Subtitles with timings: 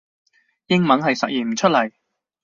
[0.65, 1.91] 英文係實現唔出嚟